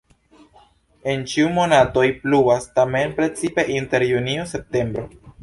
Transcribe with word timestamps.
En 1.11 1.25
ĉiuj 1.33 1.51
monatoj 1.57 2.05
pluvas, 2.23 2.67
tamen 2.81 3.15
precipe 3.21 3.67
inter 3.77 4.09
junio-septembro. 4.09 5.07